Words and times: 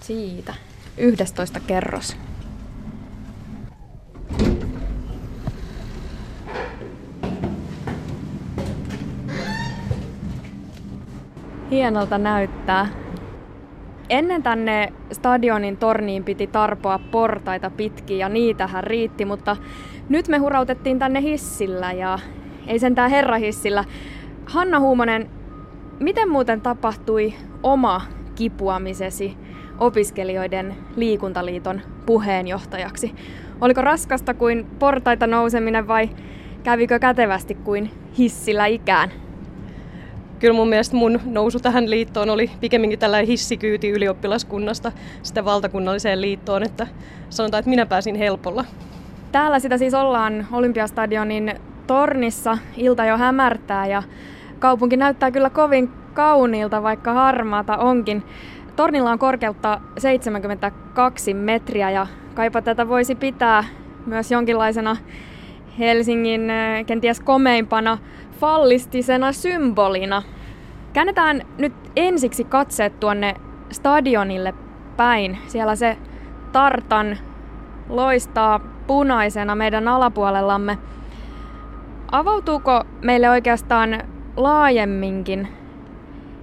Siitä. 0.00 0.54
11 0.98 1.60
kerros. 1.66 2.16
Hienolta 11.70 12.18
näyttää. 12.18 12.88
Ennen 14.08 14.42
tänne 14.42 14.92
stadionin 15.12 15.76
torniin 15.76 16.24
piti 16.24 16.46
tarpoa 16.46 16.98
portaita 16.98 17.70
pitkin 17.70 18.18
ja 18.18 18.28
niitähän 18.28 18.84
riitti, 18.84 19.24
mutta 19.24 19.56
nyt 20.08 20.28
me 20.28 20.38
hurautettiin 20.38 20.98
tänne 20.98 21.20
hissillä 21.22 21.92
ja 21.92 22.18
ei 22.66 22.78
sentään 22.78 23.10
herrahissillä. 23.10 23.84
Hanna 24.46 24.80
Huumonen, 24.80 25.39
miten 26.00 26.30
muuten 26.30 26.60
tapahtui 26.60 27.34
oma 27.62 28.02
kipuamisesi 28.34 29.36
opiskelijoiden 29.78 30.76
liikuntaliiton 30.96 31.80
puheenjohtajaksi? 32.06 33.14
Oliko 33.60 33.80
raskasta 33.80 34.34
kuin 34.34 34.66
portaita 34.78 35.26
nouseminen 35.26 35.88
vai 35.88 36.10
kävikö 36.62 36.98
kätevästi 36.98 37.54
kuin 37.54 37.90
hissillä 38.18 38.66
ikään? 38.66 39.10
kyllä 40.40 40.54
mun 40.54 40.68
mielestä 40.68 40.96
mun 40.96 41.20
nousu 41.24 41.60
tähän 41.60 41.90
liittoon 41.90 42.30
oli 42.30 42.50
pikemminkin 42.60 42.98
tällainen 42.98 43.26
hissikyyti 43.26 43.90
ylioppilaskunnasta 43.90 44.92
sitä 45.22 45.44
valtakunnalliseen 45.44 46.20
liittoon, 46.20 46.62
että 46.62 46.86
sanotaan, 47.30 47.58
että 47.58 47.70
minä 47.70 47.86
pääsin 47.86 48.14
helpolla. 48.14 48.64
Täällä 49.32 49.58
sitä 49.58 49.78
siis 49.78 49.94
ollaan 49.94 50.46
Olympiastadionin 50.52 51.54
tornissa, 51.86 52.58
ilta 52.76 53.04
jo 53.04 53.16
hämärtää 53.16 53.86
ja 53.86 54.02
kaupunki 54.60 54.96
näyttää 54.96 55.30
kyllä 55.30 55.50
kovin 55.50 55.92
kauniilta, 56.14 56.82
vaikka 56.82 57.12
harmaata 57.12 57.76
onkin. 57.76 58.22
Tornilla 58.76 59.10
on 59.10 59.18
korkeutta 59.18 59.80
72 59.98 61.34
metriä 61.34 61.90
ja 61.90 62.06
kaipa 62.34 62.62
tätä 62.62 62.88
voisi 62.88 63.14
pitää 63.14 63.64
myös 64.06 64.30
jonkinlaisena 64.30 64.96
Helsingin 65.78 66.50
eh, 66.50 66.86
kenties 66.86 67.20
komeimpana 67.20 67.98
fallistisena 68.40 69.32
symbolina. 69.32 70.22
Käännetään 70.92 71.42
nyt 71.58 71.72
ensiksi 71.96 72.44
katseet 72.44 73.00
tuonne 73.00 73.34
stadionille 73.70 74.54
päin. 74.96 75.38
Siellä 75.46 75.76
se 75.76 75.96
tartan 76.52 77.18
loistaa 77.88 78.60
punaisena 78.86 79.54
meidän 79.54 79.88
alapuolellamme. 79.88 80.78
Avautuuko 82.12 82.84
meille 83.02 83.30
oikeastaan 83.30 84.02
laajemminkin, 84.36 85.48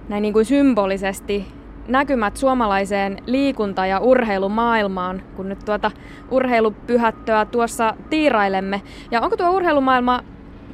näin 0.08 0.22
niin 0.22 0.32
kuin 0.32 0.44
symbolisesti, 0.44 1.46
näkymät 1.88 2.36
suomalaiseen 2.36 3.22
liikunta- 3.26 3.86
ja 3.86 4.00
urheilumaailmaan, 4.00 5.22
kun 5.36 5.48
nyt 5.48 5.64
tuota 5.64 5.90
urheilupyhättöä 6.30 7.44
tuossa 7.44 7.94
tiirailemme? 8.10 8.82
Ja 9.10 9.20
onko 9.20 9.36
tuo 9.36 9.50
urheilumaailma 9.50 10.20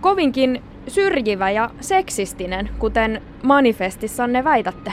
kovinkin 0.00 0.62
syrjivä 0.88 1.50
ja 1.50 1.70
seksistinen, 1.80 2.70
kuten 2.78 3.22
manifestissanne 3.42 4.44
väitätte? 4.44 4.92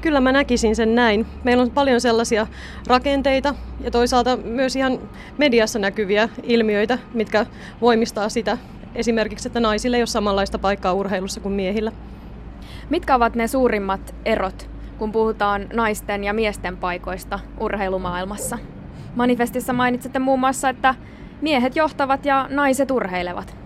Kyllä 0.00 0.20
mä 0.20 0.32
näkisin 0.32 0.76
sen 0.76 0.94
näin. 0.94 1.26
Meillä 1.44 1.62
on 1.62 1.70
paljon 1.70 2.00
sellaisia 2.00 2.46
rakenteita 2.86 3.54
ja 3.80 3.90
toisaalta 3.90 4.36
myös 4.36 4.76
ihan 4.76 4.98
mediassa 5.38 5.78
näkyviä 5.78 6.28
ilmiöitä, 6.42 6.98
mitkä 7.14 7.46
voimistaa 7.80 8.28
sitä 8.28 8.58
esimerkiksi, 8.94 9.48
että 9.48 9.60
naisille 9.60 9.96
ei 9.96 10.00
ole 10.00 10.06
samanlaista 10.06 10.58
paikkaa 10.58 10.92
urheilussa 10.92 11.40
kuin 11.40 11.52
miehillä. 11.52 11.92
Mitkä 12.90 13.14
ovat 13.14 13.34
ne 13.34 13.48
suurimmat 13.48 14.14
erot, 14.24 14.70
kun 14.98 15.12
puhutaan 15.12 15.66
naisten 15.72 16.24
ja 16.24 16.32
miesten 16.32 16.76
paikoista 16.76 17.40
urheilumaailmassa? 17.60 18.58
Manifestissa 19.16 19.72
mainitsette 19.72 20.18
muun 20.18 20.40
muassa, 20.40 20.68
että 20.68 20.94
miehet 21.40 21.76
johtavat 21.76 22.24
ja 22.24 22.46
naiset 22.50 22.90
urheilevat. 22.90 23.56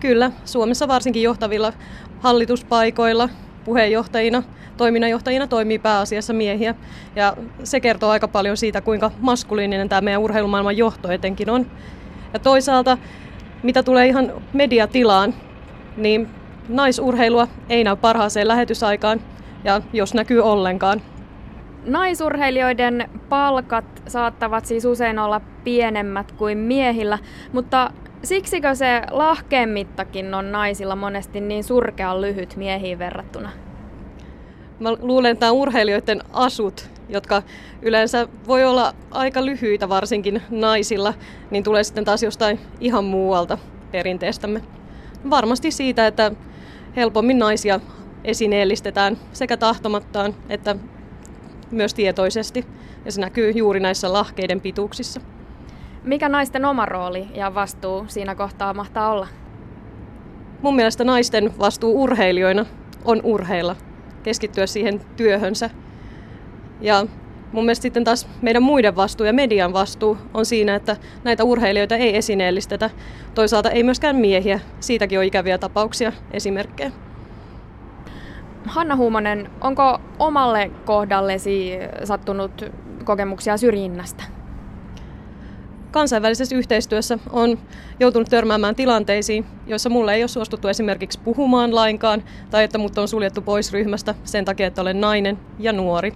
Kyllä, 0.00 0.30
Suomessa 0.44 0.88
varsinkin 0.88 1.22
johtavilla 1.22 1.72
hallituspaikoilla 2.20 3.28
puheenjohtajina, 3.64 4.42
toiminnanjohtajina 4.76 5.46
toimii 5.46 5.78
pääasiassa 5.78 6.32
miehiä. 6.32 6.74
Ja 7.16 7.36
se 7.64 7.80
kertoo 7.80 8.10
aika 8.10 8.28
paljon 8.28 8.56
siitä, 8.56 8.80
kuinka 8.80 9.10
maskuliininen 9.20 9.88
tämä 9.88 10.00
meidän 10.00 10.20
urheilumaailman 10.20 10.76
johto 10.76 11.10
etenkin 11.10 11.50
on. 11.50 11.66
Ja 12.32 12.38
toisaalta, 12.38 12.98
mitä 13.62 13.82
tulee 13.82 14.06
ihan 14.06 14.32
mediatilaan, 14.52 15.34
niin 15.96 16.28
naisurheilua 16.68 17.48
ei 17.68 17.84
näy 17.84 17.96
parhaaseen 17.96 18.48
lähetysaikaan, 18.48 19.20
ja 19.64 19.80
jos 19.92 20.14
näkyy 20.14 20.40
ollenkaan. 20.40 21.02
Naisurheilijoiden 21.86 23.10
palkat 23.28 23.84
saattavat 24.08 24.66
siis 24.66 24.84
usein 24.84 25.18
olla 25.18 25.40
pienemmät 25.64 26.32
kuin 26.32 26.58
miehillä, 26.58 27.18
mutta 27.52 27.90
Siksikö 28.22 28.74
se 28.74 29.02
lahkeen 29.10 29.68
mittakin 29.68 30.34
on 30.34 30.52
naisilla 30.52 30.96
monesti 30.96 31.40
niin 31.40 31.64
surkean 31.64 32.20
lyhyt 32.20 32.56
miehiin 32.56 32.98
verrattuna? 32.98 33.50
Mä 34.80 34.92
luulen, 35.00 35.32
että 35.32 35.52
urheilijoiden 35.52 36.20
asut, 36.32 36.90
jotka 37.10 37.42
yleensä 37.82 38.28
voi 38.46 38.64
olla 38.64 38.94
aika 39.10 39.44
lyhyitä 39.44 39.88
varsinkin 39.88 40.42
naisilla, 40.50 41.14
niin 41.50 41.64
tulee 41.64 41.84
sitten 41.84 42.04
taas 42.04 42.22
jostain 42.22 42.60
ihan 42.80 43.04
muualta 43.04 43.58
perinteestämme. 43.92 44.62
Varmasti 45.30 45.70
siitä, 45.70 46.06
että 46.06 46.32
helpommin 46.96 47.38
naisia 47.38 47.80
esineellistetään 48.24 49.16
sekä 49.32 49.56
tahtomattaan 49.56 50.34
että 50.48 50.76
myös 51.70 51.94
tietoisesti. 51.94 52.66
Ja 53.04 53.12
se 53.12 53.20
näkyy 53.20 53.50
juuri 53.50 53.80
näissä 53.80 54.12
lahkeiden 54.12 54.60
pituuksissa. 54.60 55.20
Mikä 56.04 56.28
naisten 56.28 56.64
oma 56.64 56.86
rooli 56.86 57.28
ja 57.34 57.54
vastuu 57.54 58.04
siinä 58.08 58.34
kohtaa 58.34 58.74
mahtaa 58.74 59.10
olla? 59.10 59.26
Mun 60.62 60.76
mielestä 60.76 61.04
naisten 61.04 61.58
vastuu 61.58 62.02
urheilijoina 62.02 62.66
on 63.04 63.20
urheilla, 63.22 63.76
keskittyä 64.22 64.66
siihen 64.66 65.00
työhönsä. 65.16 65.70
Ja 66.80 67.06
mun 67.52 67.64
mielestä 67.64 67.82
sitten 67.82 68.04
taas 68.04 68.28
meidän 68.42 68.62
muiden 68.62 68.96
vastuu 68.96 69.26
ja 69.26 69.32
median 69.32 69.72
vastuu 69.72 70.18
on 70.34 70.46
siinä, 70.46 70.74
että 70.74 70.96
näitä 71.24 71.44
urheilijoita 71.44 71.96
ei 71.96 72.16
esineellistetä. 72.16 72.90
Toisaalta 73.34 73.70
ei 73.70 73.82
myöskään 73.82 74.16
miehiä. 74.16 74.60
Siitäkin 74.80 75.18
on 75.18 75.24
ikäviä 75.24 75.58
tapauksia, 75.58 76.12
esimerkkejä. 76.32 76.92
Hanna 78.66 78.96
Huumonen, 78.96 79.50
onko 79.60 79.98
omalle 80.18 80.70
kohdallesi 80.84 81.72
sattunut 82.04 82.64
kokemuksia 83.04 83.56
syrjinnästä? 83.56 84.24
kansainvälisessä 85.90 86.56
yhteistyössä 86.56 87.18
on 87.30 87.58
joutunut 88.00 88.28
törmäämään 88.30 88.74
tilanteisiin, 88.74 89.46
joissa 89.66 89.90
mulle 89.90 90.14
ei 90.14 90.22
ole 90.22 90.28
suostuttu 90.28 90.68
esimerkiksi 90.68 91.20
puhumaan 91.24 91.74
lainkaan 91.74 92.22
tai 92.50 92.64
että 92.64 92.78
mut 92.78 92.98
on 92.98 93.08
suljettu 93.08 93.42
pois 93.42 93.72
ryhmästä 93.72 94.14
sen 94.24 94.44
takia, 94.44 94.66
että 94.66 94.82
olen 94.82 95.00
nainen 95.00 95.38
ja 95.58 95.72
nuori. 95.72 96.12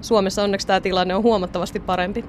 Suomessa 0.00 0.42
onneksi 0.42 0.66
tämä 0.66 0.80
tilanne 0.80 1.14
on 1.14 1.22
huomattavasti 1.22 1.80
parempi. 1.80 2.24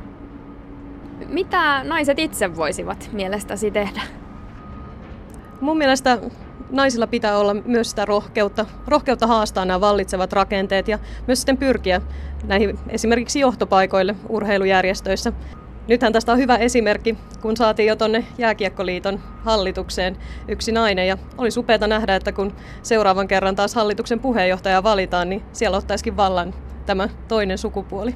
Mitä 1.27 1.83
naiset 1.83 2.19
itse 2.19 2.55
voisivat 2.55 3.09
mielestäsi 3.11 3.71
tehdä? 3.71 4.01
Mun 5.61 5.77
mielestä 5.77 6.19
naisilla 6.71 7.07
pitää 7.07 7.37
olla 7.37 7.53
myös 7.53 7.89
sitä 7.89 8.05
rohkeutta, 8.05 8.65
rohkeutta 8.87 9.27
haastaa 9.27 9.65
nämä 9.65 9.81
vallitsevat 9.81 10.33
rakenteet 10.33 10.87
ja 10.87 10.99
myös 11.27 11.39
sitten 11.39 11.57
pyrkiä 11.57 12.01
näihin 12.47 12.79
esimerkiksi 12.89 13.39
johtopaikoille 13.39 14.15
urheilujärjestöissä. 14.29 15.33
Nythän 15.87 16.13
tästä 16.13 16.31
on 16.31 16.37
hyvä 16.37 16.55
esimerkki, 16.55 17.17
kun 17.41 17.57
saatiin 17.57 17.87
jo 17.87 17.95
tuonne 17.95 18.25
Jääkiekkoliiton 18.37 19.19
hallitukseen 19.43 20.17
yksi 20.47 20.71
nainen. 20.71 21.07
Ja 21.07 21.17
oli 21.37 21.51
supeata 21.51 21.87
nähdä, 21.87 22.15
että 22.15 22.31
kun 22.31 22.53
seuraavan 22.83 23.27
kerran 23.27 23.55
taas 23.55 23.75
hallituksen 23.75 24.19
puheenjohtaja 24.19 24.83
valitaan, 24.83 25.29
niin 25.29 25.43
siellä 25.53 25.77
ottaisikin 25.77 26.17
vallan 26.17 26.53
tämä 26.91 27.09
toinen 27.27 27.57
sukupuoli. 27.57 28.15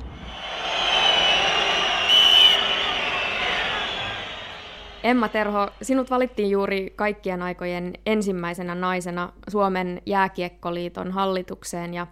Emma 5.04 5.28
Terho, 5.28 5.68
sinut 5.82 6.10
valittiin 6.10 6.50
juuri 6.50 6.94
kaikkien 6.96 7.42
aikojen 7.42 7.94
ensimmäisenä 8.06 8.76
naisena 8.76 9.34
Suomen 9.48 10.02
jääkiekkoliiton 10.06 11.12
hallitukseen 11.12 11.94
ja 11.94 12.08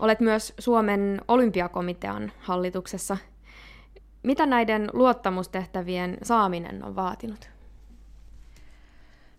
olet 0.00 0.20
myös 0.20 0.54
Suomen 0.58 1.20
olympiakomitean 1.28 2.32
hallituksessa– 2.40 3.16
mitä 4.22 4.46
näiden 4.46 4.90
luottamustehtävien 4.92 6.18
saaminen 6.22 6.84
on 6.84 6.96
vaatinut? 6.96 7.50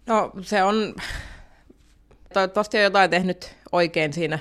No 0.06 0.32
se 0.42 0.64
on, 0.64 0.96
toivottavasti 2.34 2.78
on 2.78 2.84
jotain 2.84 3.10
tehnyt 3.10 3.56
oikein 3.72 4.14
siinä 4.14 4.40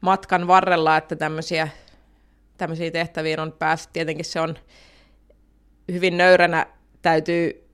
matkan 0.00 0.46
varrella, 0.46 0.96
että 0.96 1.16
tämmöisiä, 1.16 1.68
tämmöisiä 2.58 2.90
tehtäviä 2.90 3.42
on 3.42 3.52
päässyt. 3.52 3.92
Tietenkin 3.92 4.24
se 4.24 4.40
on 4.40 4.58
hyvin 5.92 6.18
nöyränä, 6.18 6.66
täytyy 7.02 7.70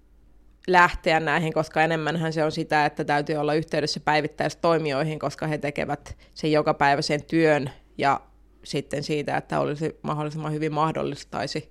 lähteä 0.66 1.20
näihin, 1.20 1.52
koska 1.52 1.82
enemmänhän 1.82 2.32
se 2.32 2.44
on 2.44 2.52
sitä, 2.52 2.86
että 2.86 3.04
täytyy 3.04 3.36
olla 3.36 3.54
yhteydessä 3.54 4.00
päivittäistoimijoihin, 4.00 5.18
koska 5.18 5.46
he 5.46 5.58
tekevät 5.58 6.16
sen 6.34 6.52
jokapäiväisen 6.52 7.22
työn 7.22 7.70
ja 7.98 8.20
sitten 8.64 9.02
siitä, 9.02 9.36
että 9.36 9.60
olisi 9.60 9.98
mahdollisimman 10.02 10.52
hyvin 10.52 10.72
mahdollistaisi 10.72 11.70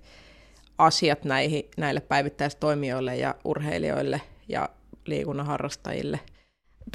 asiat 0.78 1.24
näihin, 1.24 1.70
näille 1.76 2.00
päivittäistoimijoille 2.00 3.16
ja 3.16 3.34
urheilijoille 3.44 4.20
ja 4.48 4.68
liikunnan 5.06 5.46
harrastajille. 5.46 6.20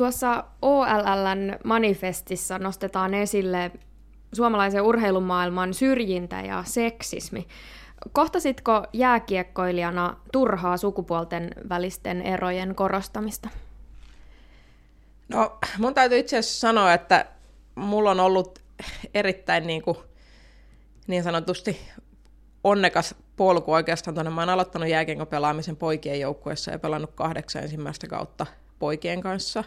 Tuossa 0.01 0.43
OLLn 0.61 1.57
manifestissa 1.63 2.59
nostetaan 2.59 3.13
esille 3.13 3.71
suomalaisen 4.33 4.81
urheilumaailman 4.81 5.73
syrjintä 5.73 6.41
ja 6.41 6.63
seksismi. 6.67 7.47
Kohtasitko 8.11 8.83
jääkiekkoilijana 8.93 10.17
turhaa 10.31 10.77
sukupuolten 10.77 11.51
välisten 11.69 12.21
erojen 12.21 12.75
korostamista? 12.75 13.49
No, 15.29 15.57
mun 15.77 15.93
täytyy 15.93 16.19
itse 16.19 16.37
asiassa 16.37 16.59
sanoa, 16.59 16.93
että 16.93 17.25
mulla 17.75 18.11
on 18.11 18.19
ollut 18.19 18.59
erittäin 19.13 19.67
niin, 19.67 19.81
kuin, 19.81 19.97
niin 21.07 21.23
sanotusti 21.23 21.79
onnekas 22.63 23.15
polku 23.35 23.73
oikeastaan 23.73 24.15
tuonne. 24.15 24.31
Mä 24.31 24.41
oon 24.41 24.49
aloittanut 24.49 24.89
jääkiekon 24.89 25.27
pelaamisen 25.27 25.75
poikien 25.75 26.19
joukkueessa 26.19 26.71
ja 26.71 26.79
pelannut 26.79 27.11
kahdeksan 27.15 27.63
ensimmäistä 27.63 28.07
kautta 28.07 28.45
poikien 28.81 29.21
kanssa. 29.21 29.63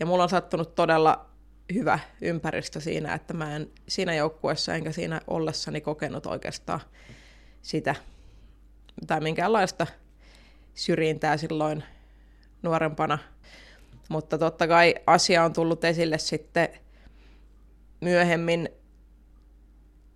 Ja 0.00 0.06
mulla 0.06 0.22
on 0.22 0.28
sattunut 0.28 0.74
todella 0.74 1.26
hyvä 1.74 1.98
ympäristö 2.20 2.80
siinä, 2.80 3.14
että 3.14 3.34
mä 3.34 3.56
en 3.56 3.70
siinä 3.88 4.14
joukkueessa 4.14 4.74
enkä 4.74 4.92
siinä 4.92 5.20
ollessani 5.26 5.80
kokenut 5.80 6.26
oikeastaan 6.26 6.80
sitä 7.62 7.94
tai 9.06 9.20
minkäänlaista 9.20 9.86
syrjintää 10.74 11.36
silloin 11.36 11.84
nuorempana. 12.62 13.18
Mutta 14.08 14.38
totta 14.38 14.68
kai 14.68 14.94
asia 15.06 15.44
on 15.44 15.52
tullut 15.52 15.84
esille 15.84 16.18
sitten 16.18 16.68
myöhemmin 18.00 18.68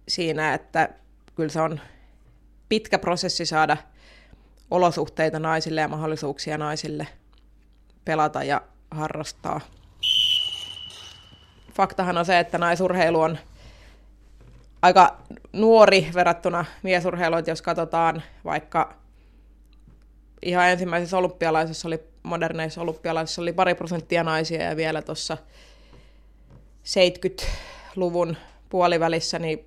siinä, 0.08 0.54
että 0.54 0.88
kyllä 1.34 1.48
se 1.48 1.60
on 1.60 1.80
pitkä 2.68 2.98
prosessi 2.98 3.46
saada 3.46 3.76
olosuhteita 4.70 5.38
naisille 5.38 5.80
ja 5.80 5.88
mahdollisuuksia 5.88 6.58
naisille 6.58 7.06
pelata 8.10 8.44
ja 8.44 8.60
harrastaa. 8.90 9.60
Faktahan 11.72 12.18
on 12.18 12.24
se, 12.24 12.38
että 12.38 12.58
naisurheilu 12.58 13.20
on 13.20 13.38
aika 14.82 15.16
nuori 15.52 16.10
verrattuna 16.14 16.64
miesurheiluun, 16.82 17.42
jos 17.46 17.62
katsotaan 17.62 18.22
vaikka 18.44 18.94
ihan 20.42 20.68
ensimmäisessä 20.68 21.18
olympialaisessa 21.18 21.88
oli, 21.88 22.00
moderneissa 22.22 22.80
olympialaisissa 22.80 23.42
oli 23.42 23.52
pari 23.52 23.74
prosenttia 23.74 24.24
naisia 24.24 24.62
ja 24.62 24.76
vielä 24.76 25.02
tuossa 25.02 25.36
70-luvun 26.84 28.36
puolivälissä 28.68 29.38
niin 29.38 29.64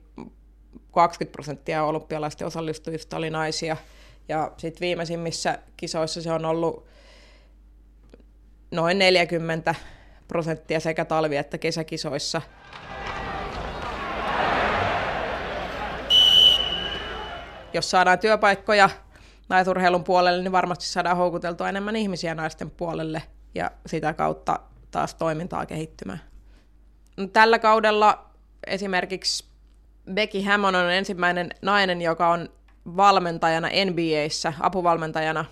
20 0.91 1.31
prosenttia 1.31 1.83
olympialaisten 1.83 2.47
osallistujista 2.47 3.17
oli 3.17 3.29
naisia. 3.29 3.77
Ja 4.29 4.51
sitten 4.57 4.81
viimeisimmissä 4.81 5.59
kisoissa 5.77 6.21
se 6.21 6.31
on 6.31 6.45
ollut 6.45 6.92
noin 8.73 8.99
40 8.99 9.75
prosenttia 10.27 10.79
sekä 10.79 11.05
talvi- 11.05 11.37
että 11.37 11.57
kesäkisoissa. 11.57 12.41
Jos 17.73 17.91
saadaan 17.91 18.19
työpaikkoja 18.19 18.89
naisurheilun 19.49 20.03
puolelle, 20.03 20.43
niin 20.43 20.51
varmasti 20.51 20.85
saadaan 20.85 21.17
houkuteltua 21.17 21.69
enemmän 21.69 21.95
ihmisiä 21.95 22.35
naisten 22.35 22.71
puolelle 22.71 23.23
ja 23.55 23.71
sitä 23.85 24.13
kautta 24.13 24.59
taas 24.91 25.15
toimintaa 25.15 25.65
kehittymään. 25.65 26.21
Tällä 27.33 27.59
kaudella 27.59 28.29
esimerkiksi 28.67 29.45
Becky 30.13 30.41
Hammond 30.41 30.75
on 30.75 30.91
ensimmäinen 30.91 31.49
nainen, 31.61 32.01
joka 32.01 32.29
on 32.29 32.49
valmentajana 32.85 33.67
NBAissä, 33.67 34.53
apuvalmentajana, 34.59 35.45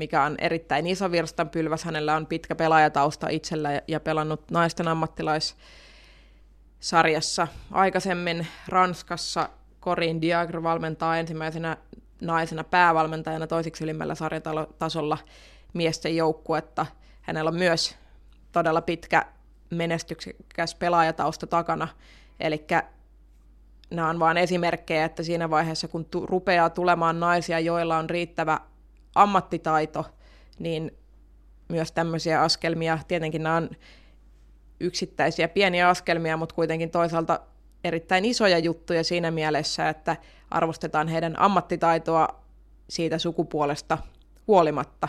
mikä 0.00 0.22
on 0.22 0.34
erittäin 0.38 0.86
iso 0.86 1.10
virstanpylväs. 1.10 1.84
Hänellä 1.84 2.16
on 2.16 2.26
pitkä 2.26 2.54
pelaajatausta 2.54 3.28
itsellä 3.28 3.82
ja 3.88 4.00
pelannut 4.00 4.50
naisten 4.50 4.88
ammattilaissarjassa. 4.88 7.48
Aikaisemmin 7.70 8.46
Ranskassa 8.68 9.48
Corinne 9.82 10.20
Diagre 10.20 10.62
valmentaa 10.62 11.18
ensimmäisenä 11.18 11.76
naisena 12.20 12.64
päävalmentajana 12.64 13.46
toisiksi 13.46 13.84
ylimmällä 13.84 14.14
sarjatasolla 14.14 15.18
miesten 15.72 16.16
joukkuetta. 16.16 16.86
Hänellä 17.22 17.48
on 17.48 17.58
myös 17.58 17.96
todella 18.52 18.80
pitkä 18.80 19.26
menestyksekäs 19.70 20.74
pelaajatausta 20.74 21.46
takana. 21.46 21.88
Eli 22.40 22.66
nämä 23.90 24.08
on 24.08 24.18
vain 24.18 24.36
esimerkkejä, 24.36 25.04
että 25.04 25.22
siinä 25.22 25.50
vaiheessa, 25.50 25.88
kun 25.88 26.04
tu- 26.04 26.26
rupeaa 26.26 26.70
tulemaan 26.70 27.20
naisia, 27.20 27.60
joilla 27.60 27.98
on 27.98 28.10
riittävä 28.10 28.60
ammattitaito, 29.14 30.04
niin 30.58 30.90
myös 31.68 31.92
tämmöisiä 31.92 32.42
askelmia, 32.42 32.98
tietenkin 33.08 33.42
nämä 33.42 33.56
on 33.56 33.70
yksittäisiä 34.80 35.48
pieniä 35.48 35.88
askelmia, 35.88 36.36
mutta 36.36 36.54
kuitenkin 36.54 36.90
toisaalta 36.90 37.40
erittäin 37.84 38.24
isoja 38.24 38.58
juttuja 38.58 39.04
siinä 39.04 39.30
mielessä, 39.30 39.88
että 39.88 40.16
arvostetaan 40.50 41.08
heidän 41.08 41.40
ammattitaitoa 41.40 42.28
siitä 42.88 43.18
sukupuolesta 43.18 43.98
huolimatta. 44.46 45.08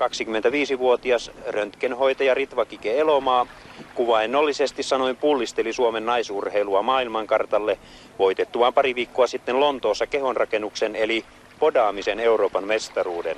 25-vuotias 0.00 1.30
röntgenhoitaja 1.46 2.34
Ritva 2.34 2.64
Kike 2.64 2.98
Elomaa 2.98 3.46
kuvainnollisesti 3.94 4.82
sanoin 4.82 5.16
pullisteli 5.16 5.72
Suomen 5.72 6.06
naisurheilua 6.06 6.82
maailmankartalle 6.82 7.78
voitettuaan 8.18 8.74
pari 8.74 8.94
viikkoa 8.94 9.26
sitten 9.26 9.60
Lontoossa 9.60 10.06
kehonrakennuksen 10.06 10.96
eli 10.96 11.24
podaamisen 11.60 12.20
Euroopan 12.20 12.64
mestaruuden. 12.64 13.36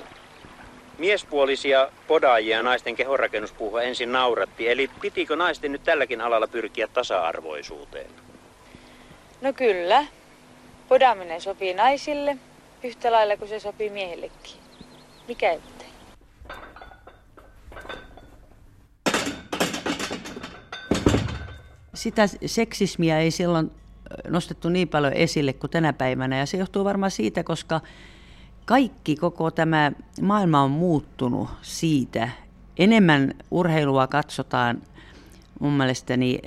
Miespuolisia 0.98 1.88
podaajia 2.08 2.62
naisten 2.62 2.96
kehonrakennuspuhua 2.96 3.82
ensin 3.82 4.12
nauratti, 4.12 4.68
eli 4.68 4.90
pitikö 5.00 5.36
naisten 5.36 5.72
nyt 5.72 5.82
tälläkin 5.84 6.20
alalla 6.20 6.46
pyrkiä 6.46 6.88
tasa-arvoisuuteen? 6.88 8.10
No 9.40 9.52
kyllä. 9.52 10.06
Podaaminen 10.88 11.40
sopii 11.40 11.74
naisille 11.74 12.36
yhtä 12.82 13.12
lailla 13.12 13.36
kuin 13.36 13.48
se 13.48 13.60
sopii 13.60 13.90
miehillekin. 13.90 14.56
Mikä 15.28 15.52
ettei? 15.52 15.88
Sitä 21.94 22.22
seksismiä 22.46 23.20
ei 23.20 23.30
silloin 23.30 23.81
nostettu 24.28 24.68
niin 24.68 24.88
paljon 24.88 25.12
esille 25.12 25.52
kuin 25.52 25.70
tänä 25.70 25.92
päivänä 25.92 26.38
ja 26.38 26.46
se 26.46 26.56
johtuu 26.56 26.84
varmaan 26.84 27.10
siitä, 27.10 27.44
koska 27.44 27.80
kaikki, 28.64 29.16
koko 29.16 29.50
tämä 29.50 29.92
maailma 30.22 30.62
on 30.62 30.70
muuttunut 30.70 31.48
siitä. 31.62 32.28
Enemmän 32.78 33.34
urheilua 33.50 34.06
katsotaan 34.06 34.82
mun 35.60 35.72
mielestäni 35.72 36.38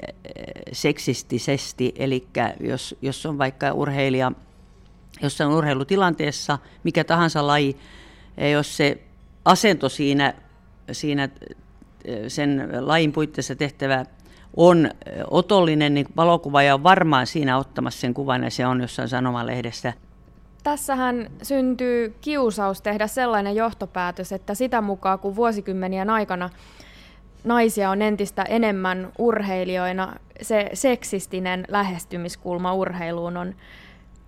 seksistisesti, 0.72 1.94
eli 1.96 2.28
jos, 2.60 2.96
jos 3.02 3.26
on 3.26 3.38
vaikka 3.38 3.74
urheilija 3.74 4.32
jossain 5.22 5.50
urheilutilanteessa, 5.50 6.60
mikä 6.84 7.04
tahansa 7.04 7.48
laji, 7.48 7.78
jos 8.52 8.78
se 8.78 9.02
asento 9.46 9.90
siinä, 9.90 10.34
siinä 10.92 11.30
sen 12.28 12.70
lajin 12.80 13.12
puitteissa 13.12 13.56
tehtävä 13.56 14.06
on 14.58 14.90
otollinen, 15.32 15.94
niin 15.94 16.08
valokuvaaja 16.16 16.74
on 16.74 16.84
varmaan 16.84 17.28
siinä 17.28 17.58
ottamassa 17.58 18.00
sen 18.00 18.14
kuvan 18.14 18.44
ja 18.44 18.52
se 18.52 18.68
on 18.68 18.82
jossain 18.82 19.10
sanomalehdessä. 19.10 19.94
Tässähän 20.64 21.30
syntyy 21.42 22.16
kiusaus 22.22 22.82
tehdä 22.82 23.08
sellainen 23.08 23.56
johtopäätös, 23.56 24.32
että 24.32 24.54
sitä 24.54 24.82
mukaan 24.82 25.20
kun 25.20 25.36
vuosikymmenien 25.36 26.10
aikana 26.10 26.50
naisia 27.44 27.90
on 27.90 28.02
entistä 28.02 28.44
enemmän 28.44 29.12
urheilijoina, 29.18 30.16
se 30.42 30.70
seksistinen 30.74 31.66
lähestymiskulma 31.68 32.74
urheiluun 32.74 33.38
on 33.38 33.56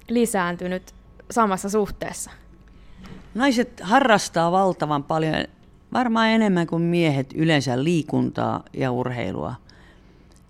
lisääntynyt 0.08 0.94
samassa 1.32 1.70
suhteessa. 1.70 2.32
Naiset 3.36 3.80
harrastaa 3.80 4.52
valtavan 4.52 5.04
paljon, 5.04 5.36
varmaan 5.94 6.30
enemmän 6.30 6.68
kuin 6.68 6.82
miehet 6.82 7.34
yleensä 7.36 7.84
liikuntaa 7.84 8.64
ja 8.74 8.92
urheilua. 8.92 9.56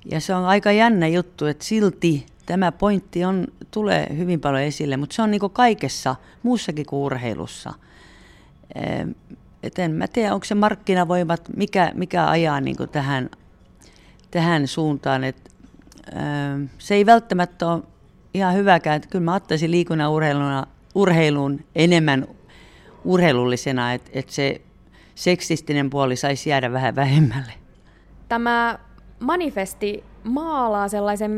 Ja 0.05 0.21
se 0.21 0.35
on 0.35 0.45
aika 0.45 0.71
jännä 0.71 1.07
juttu, 1.07 1.45
että 1.45 1.65
silti 1.65 2.25
tämä 2.45 2.71
pointti 2.71 3.25
on, 3.25 3.47
tulee 3.71 4.07
hyvin 4.17 4.39
paljon 4.39 4.63
esille, 4.63 4.97
mutta 4.97 5.15
se 5.15 5.21
on 5.21 5.31
niin 5.31 5.41
kaikessa 5.53 6.15
muussakin 6.43 6.85
kuin 6.85 6.99
urheilussa. 6.99 7.73
Et 9.63 9.79
en 9.79 9.91
mä 9.91 10.07
tiedä, 10.07 10.33
onko 10.33 10.45
se 10.45 10.55
markkinavoimat, 10.55 11.49
mikä, 11.55 11.91
mikä 11.95 12.27
ajaa 12.27 12.61
niin 12.61 12.75
tähän, 12.91 13.29
tähän 14.31 14.67
suuntaan. 14.67 15.23
Et, 15.23 15.51
se 16.77 16.95
ei 16.95 17.05
välttämättä 17.05 17.67
ole 17.67 17.83
ihan 18.33 18.55
hyväkään. 18.55 18.95
Että 18.95 19.09
kyllä 19.09 19.25
mä 19.25 19.35
ottaisin 19.35 19.71
liikunnan 19.71 20.11
urheiluna, 20.11 20.67
urheiluun 20.95 21.65
enemmän 21.75 22.27
urheilullisena, 23.03 23.93
että 23.93 24.11
et 24.13 24.29
se 24.29 24.61
seksistinen 25.15 25.89
puoli 25.89 26.15
saisi 26.15 26.49
jäädä 26.49 26.71
vähän 26.71 26.95
vähemmälle. 26.95 27.53
Tämä 28.29 28.79
manifesti 29.19 30.03
maalaa 30.23 30.87
sellaisen 30.87 31.31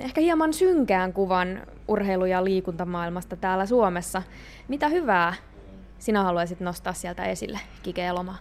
ehkä 0.00 0.20
hieman 0.20 0.52
synkään 0.52 1.12
kuvan 1.12 1.62
urheilu- 1.88 2.24
ja 2.24 2.44
liikuntamaailmasta 2.44 3.36
täällä 3.36 3.66
Suomessa. 3.66 4.22
Mitä 4.68 4.88
hyvää 4.88 5.34
sinä 5.98 6.22
haluaisit 6.22 6.60
nostaa 6.60 6.92
sieltä 6.92 7.24
esille, 7.24 7.60
Kike 7.82 8.06
Elomaa? 8.06 8.38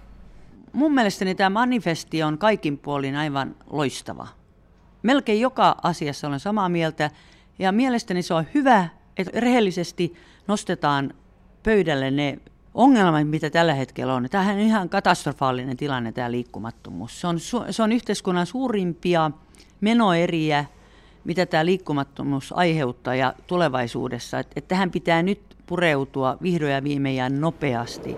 Mun 0.74 0.94
mielestäni 0.94 1.36
tämä 1.36 1.50
manifesti 1.50 2.24
on 2.24 2.38
kaikin 2.38 2.78
puolin 2.78 3.16
aivan 3.16 3.56
loistava. 3.70 4.28
Melkein 5.04 5.42
joka 5.42 5.76
asiassa 5.84 6.28
olen 6.28 6.40
samaa 6.40 6.70
mieltä 6.70 7.10
ja 7.60 7.72
mielestäni 7.72 8.22
se 8.22 8.34
on 8.34 8.46
hyvä, 8.54 8.90
että 9.18 9.40
rehellisesti 9.40 10.14
nostetaan 10.48 11.14
pöydälle 11.64 12.12
ne 12.12 12.40
ongelmat, 12.74 13.30
mitä 13.30 13.50
tällä 13.50 13.74
hetkellä 13.74 14.14
on. 14.14 14.28
Tämähän 14.32 14.56
on 14.56 14.62
ihan 14.62 14.90
katastrofaalinen 14.90 15.78
tilanne, 15.78 16.12
tämä 16.12 16.32
liikkumattomuus. 16.32 17.22
Se 17.22 17.28
on, 17.28 17.40
se 17.70 17.84
on 17.84 17.92
yhteiskunnan 17.92 18.46
suurimpia 18.46 19.32
menoeriä, 19.82 20.66
mitä 21.24 21.46
tämä 21.46 21.66
liikkumattomuus 21.66 22.54
aiheuttaa 22.58 23.16
ja 23.16 23.34
tulevaisuudessa. 23.48 24.40
Että 24.40 24.54
et 24.56 24.68
tähän 24.68 24.92
pitää 24.92 25.24
nyt 25.24 25.42
pureutua 25.66 26.38
vihdoin 26.42 26.72
ja 26.72 26.84
viimein 26.84 27.16
ja 27.16 27.30
nopeasti. 27.30 28.18